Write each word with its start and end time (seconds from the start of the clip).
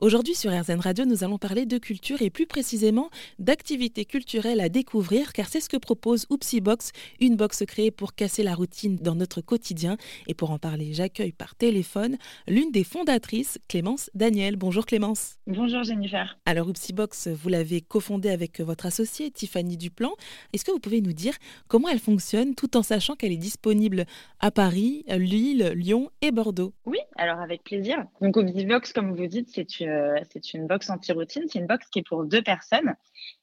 Aujourd'hui 0.00 0.36
sur 0.36 0.52
RZN 0.52 0.78
Radio, 0.78 1.04
nous 1.06 1.24
allons 1.24 1.38
parler 1.38 1.66
de 1.66 1.76
culture 1.76 2.22
et 2.22 2.30
plus 2.30 2.46
précisément 2.46 3.10
d'activités 3.40 4.04
culturelles 4.04 4.60
à 4.60 4.68
découvrir 4.68 5.32
car 5.32 5.48
c'est 5.48 5.58
ce 5.58 5.68
que 5.68 5.76
propose 5.76 6.24
Oupsie 6.30 6.60
Box, 6.60 6.92
une 7.18 7.34
box 7.34 7.64
créée 7.66 7.90
pour 7.90 8.14
casser 8.14 8.44
la 8.44 8.54
routine 8.54 8.94
dans 8.94 9.16
notre 9.16 9.40
quotidien. 9.40 9.96
Et 10.28 10.34
pour 10.34 10.52
en 10.52 10.58
parler, 10.60 10.92
j'accueille 10.92 11.32
par 11.32 11.56
téléphone 11.56 12.16
l'une 12.46 12.70
des 12.70 12.84
fondatrices, 12.84 13.58
Clémence 13.66 14.08
Daniel. 14.14 14.54
Bonjour 14.54 14.86
Clémence. 14.86 15.40
Bonjour 15.48 15.82
Jennifer. 15.82 16.38
Alors 16.46 16.68
Oupsie 16.68 16.92
Box, 16.92 17.26
vous 17.26 17.48
l'avez 17.48 17.80
cofondée 17.80 18.30
avec 18.30 18.60
votre 18.60 18.86
associée 18.86 19.32
Tiffany 19.32 19.76
Duplan. 19.76 20.12
Est-ce 20.52 20.64
que 20.64 20.70
vous 20.70 20.78
pouvez 20.78 21.00
nous 21.00 21.12
dire 21.12 21.34
comment 21.66 21.88
elle 21.88 21.98
fonctionne 21.98 22.54
tout 22.54 22.76
en 22.76 22.84
sachant 22.84 23.16
qu'elle 23.16 23.32
est 23.32 23.36
disponible 23.36 24.04
à 24.38 24.52
Paris, 24.52 25.04
Lille, 25.08 25.72
Lyon 25.74 26.08
et 26.22 26.30
Bordeaux? 26.30 26.72
Oui, 26.86 26.98
alors 27.16 27.40
avec 27.40 27.64
plaisir. 27.64 28.04
Donc 28.20 28.36
Oupsie 28.36 28.64
Box, 28.64 28.92
comme 28.92 29.12
vous 29.16 29.26
dites, 29.26 29.48
c'est 29.52 29.80
une 29.80 29.87
euh, 29.88 30.20
c'est 30.30 30.54
une 30.54 30.66
box 30.66 30.90
anti-routine. 30.90 31.44
C'est 31.48 31.58
une 31.58 31.66
box 31.66 31.86
qui 31.88 32.00
est 32.00 32.06
pour 32.06 32.24
deux 32.24 32.42
personnes. 32.42 32.94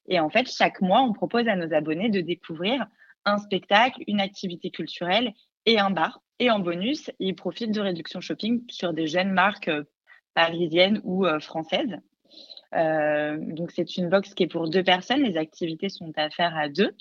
Et 0.08 0.20
en 0.20 0.30
fait, 0.30 0.50
chaque 0.50 0.82
mois, 0.82 1.02
on 1.02 1.14
propose 1.14 1.48
à 1.48 1.56
nos 1.56 1.74
abonnés 1.74 2.10
de 2.10 2.22
découvrir 2.22 2.86
un 3.26 3.38
spectacle, 3.38 4.04
une 4.08 4.22
activité 4.22 4.70
culturelle 4.70 5.34
et 5.66 5.80
un 5.80 5.90
bar. 5.90 6.22
Et 6.40 6.52
en 6.52 6.60
bonus, 6.60 7.12
ils 7.20 7.36
profitent 7.36 7.72
de 7.72 7.82
réduction 7.82 8.22
shopping 8.22 8.64
sur 8.70 8.94
des 8.94 9.08
jeunes 9.08 9.32
marques 9.32 9.70
euh, 9.70 9.84
parisiennes 10.34 11.02
ou 11.04 11.26
euh, 11.26 11.40
françaises. 11.40 11.98
donc, 12.74 13.72
c'est 13.72 13.96
une 13.98 14.10
box 14.10 14.34
qui 14.34 14.44
est 14.44 14.48
pour 14.48 14.70
deux 14.70 14.84
personnes. 14.84 15.24
Les 15.24 15.38
activités 15.38 15.90
sont 15.90 16.12
à 16.18 16.30
faire 16.30 16.56
à 16.58 16.68
deux 16.68 16.94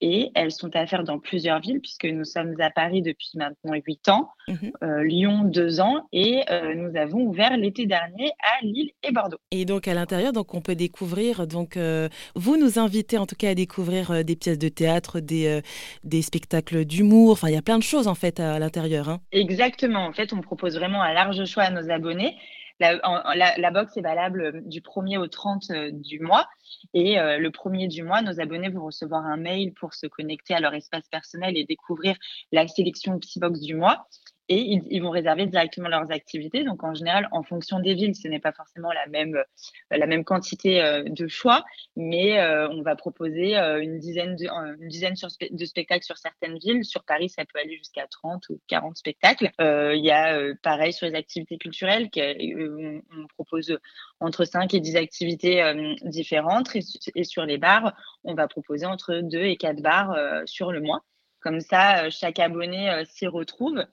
et 0.00 0.30
elles 0.34 0.52
sont 0.52 0.74
à 0.74 0.86
faire 0.86 1.04
dans 1.04 1.18
plusieurs 1.18 1.60
villes 1.60 1.80
puisque 1.80 2.04
nous 2.04 2.24
sommes 2.24 2.54
à 2.60 2.70
Paris 2.70 3.02
depuis 3.02 3.30
maintenant 3.34 3.74
huit 3.86 4.08
ans, 4.08 4.30
mhm. 4.48 4.72
euh, 4.82 5.04
Lyon 5.04 5.44
deux 5.44 5.80
ans 5.80 6.06
et 6.12 6.42
euh, 6.50 6.74
nous 6.74 6.96
avons 6.96 7.20
ouvert 7.20 7.56
l'été 7.56 7.86
dernier 7.86 8.30
à 8.40 8.64
Lille 8.64 8.90
et 9.02 9.12
Bordeaux. 9.12 9.38
Et 9.50 9.64
donc 9.64 9.88
à 9.88 9.94
l'intérieur, 9.94 10.32
donc 10.32 10.54
on 10.54 10.60
peut 10.60 10.74
découvrir, 10.74 11.46
donc 11.46 11.76
euh, 11.76 12.08
vous 12.34 12.56
nous 12.56 12.78
invitez 12.78 13.18
en 13.18 13.26
tout 13.26 13.36
cas 13.36 13.50
à 13.50 13.54
découvrir 13.54 14.24
des 14.24 14.36
pièces 14.36 14.58
de 14.58 14.68
théâtre, 14.68 15.20
des, 15.20 15.60
des 16.02 16.22
spectacles 16.22 16.84
d'humour, 16.84 17.32
enfin 17.32 17.48
il 17.48 17.54
y 17.54 17.58
a 17.58 17.62
plein 17.62 17.78
de 17.78 17.82
choses 17.82 18.08
en 18.08 18.14
fait 18.14 18.40
à, 18.40 18.58
l'intérieur. 18.58 19.08
Hein. 19.08 19.20
Exactement, 19.32 20.06
en 20.06 20.12
fait 20.12 20.32
on 20.32 20.40
propose 20.40 20.76
vraiment 20.76 21.02
un 21.02 21.12
large 21.12 21.44
choix 21.44 21.64
à 21.64 21.70
nos 21.70 21.90
abonnés. 21.90 22.36
La, 22.80 23.70
box 23.70 23.96
est 23.96 24.02
valable 24.02 24.62
du 24.68 24.80
1er 24.80 25.18
au 25.18 25.26
30 25.26 25.70
du 25.92 26.20
mois. 26.20 26.48
Et 26.92 27.18
euh, 27.18 27.38
le 27.38 27.50
premier 27.50 27.88
du 27.88 28.02
mois, 28.02 28.22
nos 28.22 28.40
abonnés 28.40 28.68
vont 28.68 28.84
recevoir 28.84 29.24
un 29.24 29.36
mail 29.36 29.72
pour 29.74 29.94
se 29.94 30.06
connecter 30.06 30.54
à 30.54 30.60
leur 30.60 30.74
espace 30.74 31.08
personnel 31.08 31.56
et 31.56 31.64
découvrir 31.64 32.16
la 32.52 32.66
sélection 32.66 33.18
Psybox 33.18 33.60
du 33.60 33.74
mois 33.74 34.06
et 34.48 34.80
ils, 34.90 35.00
vont 35.00 35.10
réserver 35.10 35.46
directement 35.46 35.88
leurs 35.88 36.10
activités. 36.10 36.64
Donc 36.64 36.84
en 36.84 36.94
général, 36.94 37.28
en 37.32 37.42
fonction 37.42 37.80
des 37.80 37.94
villes, 37.94 38.14
ce 38.14 38.28
n'est 38.28 38.40
pas 38.40 38.52
forcément 38.52 38.92
la 38.92 39.06
même 39.06 39.36
euh, 39.36 39.42
la 39.90 40.06
même 40.06 40.24
quantité 40.24 40.82
euh, 40.82 41.04
de 41.04 41.26
choix, 41.28 41.64
mais 41.96 42.38
euh, 42.38 42.68
on 42.68 42.82
va 42.82 42.94
proposer 42.94 43.56
une 43.56 43.98
dizaine 43.98 44.36
de 44.36 44.86
dizaine 44.86 45.14
de 45.50 45.64
spectacles 45.64 46.04
sur 46.04 46.18
certaines 46.18 46.58
villes. 46.58 46.84
Sur 46.84 47.04
Paris, 47.04 47.30
ça 47.30 47.44
peut 47.44 47.58
aller 47.58 47.76
jusqu'à 47.76 48.06
30 48.06 48.48
ou 48.50 48.60
40 48.68 48.96
spectacles. 48.96 49.50
Il 49.58 50.04
y 50.04 50.10
a 50.10 50.54
pareil 50.62 50.92
sur 50.92 51.06
les 51.06 51.14
activités 51.14 51.58
culturelles, 51.58 52.10
on, 52.16 53.26
propose 53.34 53.78
entre 54.20 54.44
5 54.44 54.74
et 54.74 54.80
10 54.80 54.96
activités 54.96 55.96
différentes 56.02 56.74
et, 56.76 56.80
et, 57.14 57.24
sur 57.24 57.44
les 57.44 57.58
bars, 57.58 57.94
on 58.24 58.34
va 58.34 58.48
proposer 58.48 58.86
entre 58.86 59.16
2 59.16 59.38
et 59.38 59.56
4 59.56 59.80
bars 59.80 60.16
sur 60.46 60.72
le 60.72 60.80
mois. 60.80 61.04
Comme 61.40 61.60
ça, 61.60 62.10
chaque 62.10 62.38
abonné 62.38 63.04
s'y 63.06 63.26
retrouve 63.26 63.84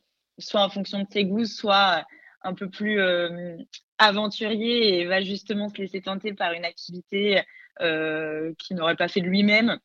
soit 0.42 0.62
en 0.62 0.70
fonction 0.70 1.00
de 1.00 1.08
ses 1.10 1.26
goûts, 1.26 1.46
soit 1.46 2.06
un 2.44 2.54
peu 2.54 2.70
plus 2.70 3.00
euh, 3.00 3.58
aventurier 3.98 5.00
et 5.00 5.06
va 5.06 5.22
justement 5.22 5.70
se 5.70 5.78
laisser 5.78 6.02
tenter 6.02 6.34
par 6.34 6.54
une 6.54 6.66
activité 6.66 7.42
euh, 7.82 8.54
qu'il 8.58 8.78
n'aurait 8.78 8.96
pas 8.96 9.08
fait 9.08 9.22
de 9.22 9.28
lui-même 9.28 9.78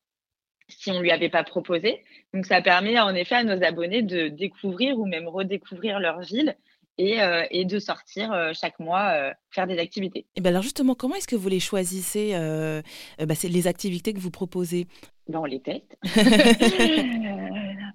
si 0.68 0.90
on 0.90 0.94
ne 0.94 1.00
lui 1.00 1.12
avait 1.12 1.28
pas 1.28 1.44
proposé. 1.44 2.02
Donc 2.34 2.46
ça 2.46 2.60
permet 2.60 2.98
en 2.98 3.14
effet 3.14 3.36
à 3.36 3.44
nos 3.44 3.62
abonnés 3.62 4.02
de 4.02 4.28
découvrir 4.28 4.98
ou 4.98 5.06
même 5.06 5.28
redécouvrir 5.28 6.00
leur 6.00 6.20
ville 6.22 6.56
et, 6.98 7.20
euh, 7.22 7.44
et, 7.50 7.64
de 7.64 7.78
sortir 7.78 8.34
chaque 8.52 8.80
mois 8.80 9.32
faire 9.50 9.68
des 9.68 9.78
activités. 9.78 10.26
Et 10.34 10.40
ben 10.40 10.50
alors 10.50 10.62
justement, 10.62 10.94
comment 10.96 11.14
est-ce 11.14 11.28
que 11.28 11.36
vous 11.36 11.48
les 11.48 11.60
choisissez 11.60 12.32
bah, 13.18 13.34
C'est 13.36 13.48
les 13.48 13.68
activités 13.68 14.12
que 14.12 14.18
vous 14.18 14.32
proposez? 14.32 14.88
Ben, 15.28 15.38
On 15.38 15.44
les 15.44 15.60
teste. 15.60 15.96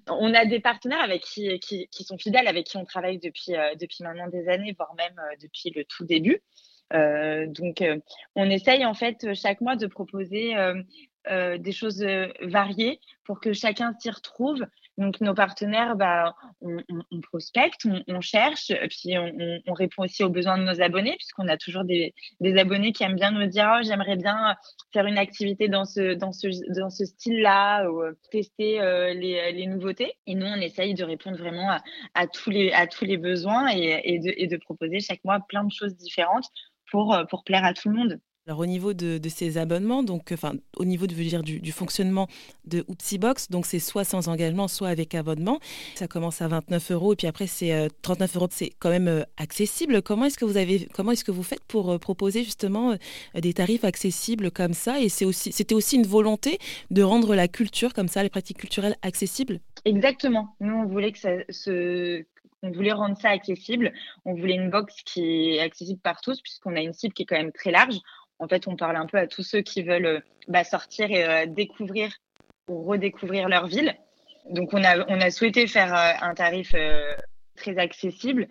on 0.10 0.34
a 0.34 0.46
des 0.46 0.60
partenaires 0.60 1.02
avec 1.02 1.22
qui, 1.24 1.60
qui, 1.60 2.04
sont 2.04 2.18
fidèles, 2.18 2.48
avec 2.48 2.66
qui 2.66 2.78
on 2.78 2.86
travaille 2.86 3.20
depuis, 3.20 3.56
euh, 3.56 3.76
depuis 3.76 4.04
maintenant 4.04 4.28
des 4.28 4.48
années, 4.48 4.74
voire 4.78 4.94
même 4.96 5.20
euh, 5.20 5.36
depuis 5.42 5.72
le 5.76 5.84
tout 5.86 6.06
début. 6.06 6.42
Euh, 6.94 7.48
donc, 7.48 7.84
on 8.36 8.50
essaye 8.50 8.86
en 8.86 8.94
fait 8.94 9.34
chaque 9.34 9.62
mois 9.62 9.78
de 9.78 9.88
proposer 9.88 10.54
des 11.30 11.72
choses 11.72 12.06
variées 12.42 13.00
pour 13.26 13.40
que 13.40 13.54
chacun 13.54 13.94
s'y 14.00 14.10
retrouve 14.10 14.66
donc, 14.98 15.22
nos 15.22 15.34
partenaires, 15.34 15.96
bah, 15.96 16.36
on, 16.62 17.22
prospecte, 17.22 17.88
on, 18.08 18.22
cherche, 18.22 18.72
puis 18.90 19.18
on, 19.18 19.74
répond 19.74 20.04
aussi 20.04 20.24
aux 20.24 20.30
besoins 20.30 20.58
de 20.58 20.64
nos 20.64 20.82
abonnés, 20.82 21.16
puisqu'on 21.16 21.48
a 21.48 21.58
toujours 21.58 21.84
des, 21.86 22.14
abonnés 22.58 22.92
qui 22.92 23.04
aiment 23.04 23.16
bien 23.16 23.32
nous 23.32 23.48
dire 23.48 23.72
oh, 23.74 23.84
j'aimerais 23.84 24.18
bien 24.18 24.56
faire 24.94 25.06
une 25.06 25.18
activité 25.18 25.70
dans 25.70 25.86
ce, 25.86 26.14
dans 26.14 26.32
ce, 26.32 26.48
dans 26.78 26.90
ce 26.90 27.06
style-là, 27.06 27.90
ou 27.90 28.04
euh, 28.04 28.14
tester 28.32 28.82
euh, 28.82 29.14
les, 29.14 29.66
nouveautés. 29.66 30.14
Et 30.28 30.36
nous, 30.36 30.46
on 30.46 30.62
essaye 30.62 30.94
de 30.94 31.04
répondre 31.04 31.38
vraiment 31.38 31.80
à, 32.14 32.28
tous, 32.28 32.50
les, 32.50 32.72
à 32.74 32.86
tous 32.86 33.06
les 33.06 33.18
besoins 33.18 33.70
et, 33.70 34.20
de, 34.20 34.34
et 34.38 34.48
de 34.48 34.58
proposer 34.58 35.00
chaque 35.00 35.24
mois 35.24 35.40
plein 35.40 35.64
de 35.64 35.72
choses 35.72 35.96
différentes 35.96 36.46
pour, 36.92 37.14
euh, 37.14 37.24
pour 37.26 37.44
plaire 37.44 37.64
à 37.64 37.74
tout 37.74 37.90
le 37.90 37.96
monde. 37.96 38.20
Alors 38.48 38.58
au 38.58 38.66
niveau 38.66 38.94
de, 38.94 39.20
ces 39.30 39.60
abonnements, 39.60 40.02
donc 40.02 40.32
enfin 40.32 40.54
au 40.76 40.84
niveau 40.84 41.06
de, 41.06 41.14
dire, 41.14 41.44
du, 41.44 41.72
fonctionnement 41.72 42.28
de 42.66 42.84
Oupsie 42.88 43.20
Box, 43.20 43.52
donc 43.52 43.68
c'est 43.68 43.78
soit 43.78 44.04
sans 44.04 44.30
engagement, 44.30 44.68
soit 44.68 44.88
avec 44.88 45.14
abonnement. 45.14 45.60
Ça 45.94 46.08
commence 46.08 46.42
à 46.42 46.48
29 46.48 46.92
euros 46.92 47.14
et 47.14 47.16
puis 47.16 47.28
après 47.28 47.46
c'est 47.46 47.90
39 48.02 48.36
euh, 48.36 48.40
euros. 48.40 48.48
C'est 48.50 48.72
quand 48.80 48.90
même 48.90 49.08
euh, 49.08 49.24
accessible. 49.38 50.02
Comment 50.02 50.26
est-ce 50.26 50.40
que 50.40 50.46
vous 50.46 50.58
avez, 50.58 50.88
comment 50.92 51.12
est-ce 51.12 51.24
que 51.24 51.30
vous 51.32 51.44
faites 51.44 51.64
pour 51.66 51.92
euh, 51.92 52.00
proposer 52.00 52.44
justement 52.44 52.96
des 53.36 53.54
tarifs 53.54 53.84
accessibles 53.84 54.50
comme 54.50 54.74
ça? 54.74 55.00
Et 55.00 55.10
c'est 55.10 55.26
aussi, 55.26 55.52
c'était 55.52 55.76
aussi 55.76 55.98
une 55.98 56.08
volonté 56.08 56.58
de 56.90 57.04
rendre 57.04 57.36
la 57.36 57.48
culture 57.48 57.94
comme 57.94 58.08
ça, 58.08 58.24
les 58.24 58.30
pratiques 58.30 58.58
culturelles 58.58 58.96
accessibles? 59.04 59.60
Exactement. 59.86 60.56
Nous 60.60 60.74
on 60.74 60.88
voulait 60.88 61.12
que 61.12 61.20
ça, 61.20 61.30
se 61.50 62.26
on 62.64 62.72
voulait 62.72 62.92
rendre 62.92 63.18
ça 63.18 63.30
accessible. 63.30 63.94
On 64.26 64.34
voulait 64.34 64.56
une 64.56 64.70
box 64.70 64.96
qui 65.04 65.56
est 65.56 65.60
accessible 65.60 66.00
par 66.00 66.22
tous, 66.22 66.42
puisqu'on 66.42 66.76
a 66.76 66.82
une 66.82 66.94
cible 66.94 67.14
qui 67.14 67.24
est 67.24 67.26
quand 67.26 67.38
même 67.38 67.52
très 67.52 67.72
large 67.72 68.00
en 68.42 68.48
fait, 68.48 68.68
on 68.68 68.76
parle 68.76 68.96
un 68.96 69.06
peu 69.06 69.18
à 69.18 69.28
tous 69.28 69.44
ceux 69.44 69.62
qui 69.62 69.84
veulent 69.84 70.06
euh, 70.06 70.20
bah, 70.48 70.64
sortir 70.64 71.10
et 71.12 71.24
euh, 71.24 71.46
découvrir 71.46 72.12
ou 72.68 72.84
redécouvrir 72.84 73.48
leur 73.48 73.68
ville. 73.68 73.96
Donc, 74.50 74.74
on 74.74 74.84
a, 74.84 75.06
on 75.08 75.22
a 75.22 75.30
souhaité 75.30 75.68
faire 75.68 75.94
euh, 75.94 76.14
un 76.22 76.34
tarif 76.34 76.76
très 77.56 77.78
accessible 77.78 78.48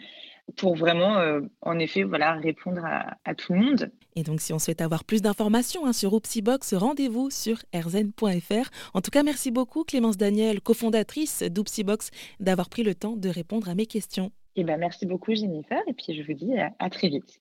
pour 0.57 0.77
vraiment, 0.77 1.23
en 1.63 1.79
effet, 1.79 2.03
voilà, 2.03 2.35
répondre 2.35 2.85
à, 2.85 3.35
tout 3.37 3.53
le 3.53 3.61
monde. 3.61 3.93
Et 4.17 4.25
donc, 4.25 4.41
si 4.41 4.53
on 4.53 4.59
souhaite 4.59 4.81
avoir 4.81 5.05
plus 5.05 5.23
d'informations 5.23 5.87
hein, 5.87 5.93
sur 5.93 6.13
Oupsibox, 6.13 6.75
rendez-vous 6.75 7.31
sur 7.31 7.59
rzn.fr. 7.73 8.71
En 8.93 9.01
tout 9.01 9.13
cas, 9.13 9.23
merci 9.23 9.53
beaucoup 9.53 9.85
Clémence 9.85 10.17
Daniel, 10.17 10.61
cofondatrice 10.61 11.45
d'Oupsibox, 11.45 12.11
d'avoir 12.41 12.69
pris 12.69 12.83
le 12.83 12.97
temps 12.97 13.17
de 13.17 13.29
répondre 13.29 13.69
à 13.69 13.77
mes 13.77 13.87
questions. 13.87 14.33
Eh 14.57 14.65
ben, 14.65 14.77
merci 14.77 15.07
beaucoup 15.07 15.33
Jennifer, 15.33 15.81
et 15.87 15.93
puis 15.93 16.15
je 16.15 16.23
vous 16.27 16.35
dis 16.35 16.53
à 16.81 16.91
très 16.91 17.09
vite. 17.09 17.39